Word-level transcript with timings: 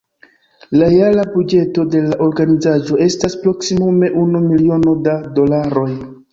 La 0.81 0.87
jara 0.93 1.25
buĝeto 1.35 1.85
de 1.97 2.01
la 2.07 2.17
organizaĵo 2.29 2.99
estas 3.09 3.37
proksimume 3.45 4.13
unu 4.25 4.45
miliono 4.49 4.99
da 5.07 5.17
dolaroj. 5.41 5.89